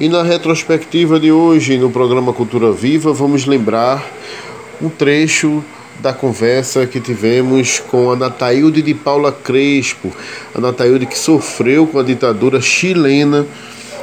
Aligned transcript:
E 0.00 0.08
na 0.08 0.22
retrospectiva 0.22 1.20
de 1.20 1.30
hoje, 1.30 1.76
no 1.76 1.90
programa 1.90 2.32
Cultura 2.32 2.72
Viva, 2.72 3.12
vamos 3.12 3.44
lembrar 3.44 4.02
um 4.80 4.88
trecho 4.88 5.62
da 5.98 6.10
conversa 6.10 6.86
que 6.86 6.98
tivemos 6.98 7.80
com 7.80 8.10
a 8.10 8.16
Nataílde 8.16 8.80
de 8.80 8.94
Paula 8.94 9.30
Crespo, 9.30 10.10
a 10.54 10.58
Nataílde 10.58 11.04
que 11.04 11.18
sofreu 11.18 11.86
com 11.86 11.98
a 11.98 12.02
ditadura 12.02 12.62
chilena, 12.62 13.46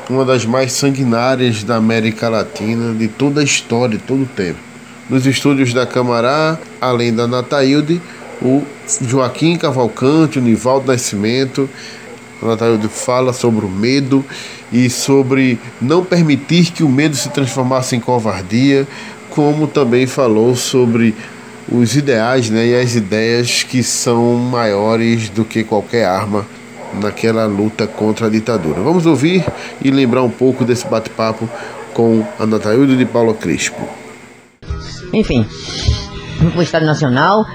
uma 0.07 0.23
das 0.23 0.45
mais 0.45 0.73
sanguinárias 0.73 1.63
da 1.63 1.77
América 1.77 2.29
Latina, 2.29 2.93
de 2.93 3.07
toda 3.07 3.41
a 3.41 3.43
história, 3.43 3.97
de 3.97 4.03
todo 4.03 4.21
o 4.21 4.27
tempo. 4.27 4.59
Nos 5.09 5.25
estúdios 5.25 5.73
da 5.73 5.87
Camará, 5.87 6.59
além 6.79 7.11
da 7.11 7.25
Nataílde, 7.25 7.99
o 8.39 8.61
Joaquim 9.01 9.57
Cavalcante, 9.57 10.37
o 10.37 10.43
Nivaldo 10.43 10.91
Nascimento. 10.91 11.67
A 12.41 12.45
Nataílde 12.45 12.87
fala 12.87 13.33
sobre 13.33 13.65
o 13.65 13.69
medo 13.69 14.23
e 14.71 14.89
sobre 14.89 15.59
não 15.81 16.03
permitir 16.03 16.71
que 16.71 16.83
o 16.83 16.89
medo 16.89 17.15
se 17.15 17.29
transformasse 17.29 17.95
em 17.95 17.99
covardia, 17.99 18.87
como 19.29 19.67
também 19.67 20.05
falou 20.05 20.55
sobre 20.55 21.15
os 21.71 21.95
ideais 21.95 22.49
né, 22.49 22.67
e 22.67 22.75
as 22.75 22.95
ideias 22.95 23.63
que 23.63 23.83
são 23.83 24.35
maiores 24.35 25.29
do 25.29 25.43
que 25.43 25.63
qualquer 25.63 26.05
arma 26.05 26.45
naquela 27.01 27.45
luta 27.45 27.85
contra 27.85 28.27
a 28.27 28.29
ditadura. 28.29 28.81
Vamos 28.81 29.05
ouvir 29.05 29.45
e 29.83 29.91
lembrar 29.91 30.23
um 30.23 30.29
pouco 30.29 30.63
desse 30.63 30.87
bate-papo 30.87 31.49
com 31.93 32.25
a 32.39 32.45
Nataílde 32.45 32.95
de 32.95 33.05
Paula 33.05 33.33
Crespo. 33.33 33.81
Enfim, 35.13 35.45
no 36.55 36.61
Estado 36.61 36.85
Nacional, 36.85 37.45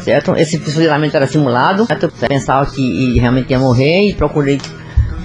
certo? 0.00 0.34
Esse 0.36 0.58
fuzilamento 0.58 1.16
era 1.16 1.26
simulado, 1.26 1.86
certo? 1.86 2.04
Eu 2.20 2.28
pensava 2.28 2.66
que 2.70 3.18
realmente 3.18 3.50
ia 3.50 3.58
morrer 3.58 4.08
e 4.08 4.14
procurei 4.14 4.60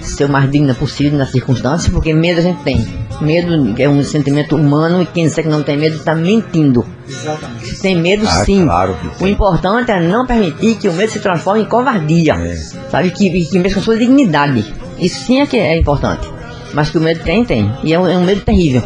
ser 0.02 0.26
o 0.26 0.30
mais 0.30 0.50
digna 0.50 0.74
possível 0.74 1.18
nas 1.18 1.32
circunstâncias, 1.32 1.92
porque 1.92 2.14
medo 2.14 2.40
a 2.40 2.44
gente 2.44 2.62
tem. 2.64 2.88
Medo 3.20 3.74
é 3.82 3.90
um 3.90 4.02
sentimento 4.04 4.56
humano 4.56 5.02
e 5.02 5.06
quem 5.08 5.26
disser 5.26 5.44
que 5.44 5.50
não 5.50 5.64
tem 5.64 5.76
medo 5.78 5.96
está 5.98 6.14
mentindo. 6.16 6.86
Exatamente. 7.10 7.82
Tem 7.82 7.96
medo 7.96 8.26
Ah, 8.28 8.46
sim. 8.46 8.64
claro 8.66 8.96
o 9.04 9.10
tem. 9.18 9.32
importante 9.32 9.92
é 9.92 10.00
não 10.00 10.26
permitir 10.26 10.76
que 10.76 10.88
o 10.88 10.94
medo 10.94 11.12
se 11.12 11.20
transforme 11.20 11.62
em 11.64 11.66
covardia. 11.66 12.34
É. 12.36 12.56
Sabe? 12.92 13.10
Que, 13.12 13.46
que 13.46 13.58
mexa 13.60 13.76
com 13.76 13.82
sua 13.82 13.98
dignidade. 13.98 14.72
Isso 15.00 15.26
sim 15.26 15.42
é 15.42 15.48
que 15.48 15.58
é 15.58 15.76
importante. 15.78 16.30
Mas 16.74 16.90
que 16.92 16.98
o 17.00 17.02
medo 17.02 17.22
tem, 17.24 17.44
tem. 17.44 17.72
E 17.84 17.92
é 17.94 18.00
um, 18.00 18.08
é 18.08 18.16
um 18.18 18.24
medo 18.24 18.42
terrível. 18.42 18.84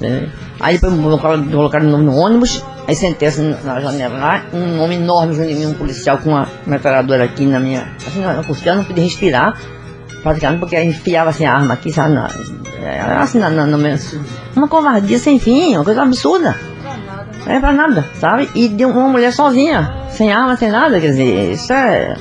né? 0.00 0.28
Aí 0.58 0.76
depois 0.78 0.94
colocaram, 0.94 1.44
colocaram 1.44 1.86
o 1.86 1.90
nome 1.90 2.04
no 2.04 2.16
ônibus, 2.16 2.64
aí 2.86 2.94
sentei 2.94 3.28
assim 3.28 3.54
na 3.64 3.80
janela 3.80 4.18
lá, 4.18 4.42
um 4.52 4.80
homem 4.82 4.98
enorme 5.00 5.34
junto 5.34 5.48
de 5.48 5.54
mim, 5.54 5.66
um 5.66 5.74
policial 5.74 6.18
com 6.18 6.30
uma 6.30 6.46
metralhadora 6.66 7.24
aqui 7.24 7.44
na 7.46 7.60
minha. 7.60 7.86
Assim, 8.06 8.20
na 8.20 8.42
costela, 8.44 8.76
não 8.78 8.84
podia 8.84 9.04
respirar, 9.04 9.58
praticamente, 10.22 10.60
porque 10.60 10.80
enfiava 10.82 11.30
assim 11.30 11.44
a 11.46 11.54
arma 11.54 11.74
aqui, 11.74 11.92
sabe? 11.92 12.14
Na, 12.14 12.28
assim, 13.20 13.38
na, 13.38 13.48
na, 13.50 13.66
no 13.66 13.78
meu- 13.78 13.96
uma 14.56 14.68
covardia 14.68 15.18
sem 15.18 15.38
fim, 15.38 15.74
uma 15.76 15.84
coisa 15.84 16.02
absurda. 16.02 16.54
É 17.46 17.58
pra 17.60 17.72
nada, 17.72 18.04
sabe? 18.18 18.48
E 18.54 18.68
de 18.68 18.84
uma 18.86 19.08
mulher 19.08 19.32
sozinha, 19.32 19.92
sem 20.10 20.32
arma, 20.32 20.56
sem 20.56 20.70
nada, 20.70 20.98
quer 21.00 21.08
dizer, 21.08 21.52
isso 21.52 21.72
é. 21.72 22.14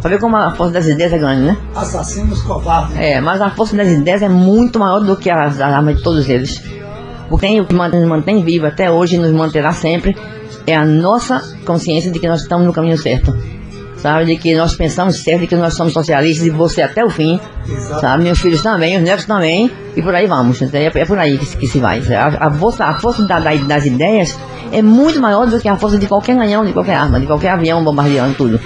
Pra 0.00 0.10
ver 0.10 0.20
como 0.20 0.36
a 0.36 0.50
força 0.52 0.74
das 0.74 0.86
ideias 0.86 1.12
é 1.12 1.18
grande, 1.18 1.40
né? 1.42 1.56
Assassinos 1.74 2.40
covardes. 2.42 2.96
É, 2.96 3.20
mas 3.20 3.40
a 3.40 3.50
força 3.50 3.74
das 3.76 3.88
ideias 3.88 4.22
é 4.22 4.28
muito 4.28 4.78
maior 4.78 5.00
do 5.00 5.16
que 5.16 5.28
as, 5.28 5.54
as 5.60 5.74
armas 5.74 5.96
de 5.96 6.02
todos 6.02 6.28
eles. 6.28 6.62
O 7.30 7.36
que 7.38 7.60
nos 7.60 8.08
mantém 8.08 8.42
vivo 8.42 8.66
até 8.66 8.90
hoje 8.90 9.16
e 9.16 9.18
nos 9.18 9.32
manterá 9.32 9.72
sempre 9.72 10.16
é 10.66 10.74
a 10.74 10.84
nossa 10.84 11.42
consciência 11.64 12.10
de 12.10 12.18
que 12.18 12.28
nós 12.28 12.42
estamos 12.42 12.66
no 12.66 12.72
caminho 12.72 12.96
certo. 12.98 13.36
Sabe? 13.96 14.26
De 14.26 14.36
que 14.36 14.54
nós 14.54 14.74
pensamos 14.76 15.16
certo, 15.16 15.40
de 15.40 15.46
que 15.48 15.56
nós 15.56 15.74
somos 15.74 15.92
socialistas 15.92 16.46
e 16.46 16.50
você 16.50 16.82
até 16.82 17.04
o 17.04 17.10
fim. 17.10 17.40
Sabe? 18.00 18.22
Meus 18.22 18.38
filhos 18.38 18.62
também, 18.62 18.96
os 18.96 19.02
netos 19.02 19.24
também, 19.24 19.70
e 19.96 20.00
por 20.00 20.14
aí 20.14 20.26
vamos. 20.26 20.62
Então, 20.62 20.80
É, 20.80 20.86
é 20.86 21.04
por 21.04 21.18
aí 21.18 21.36
que, 21.36 21.44
se- 21.44 21.56
que 21.56 21.66
se 21.66 21.80
vai. 21.80 22.00
A, 22.14 22.46
a 22.46 22.50
força, 22.50 22.84
a 22.84 22.94
força 22.94 23.26
da- 23.26 23.40
da- 23.40 23.54
das 23.56 23.84
ideias 23.86 24.38
é 24.70 24.80
muito 24.82 25.20
maior 25.20 25.46
do 25.48 25.58
que 25.58 25.68
a 25.68 25.76
força 25.76 25.98
de 25.98 26.06
qualquer 26.06 26.36
canhão, 26.36 26.64
de 26.64 26.72
qualquer 26.72 26.94
arma, 26.94 27.18
de 27.18 27.26
qualquer 27.26 27.50
avião 27.50 27.82
bombardeando 27.82 28.34
tudo. 28.34 28.60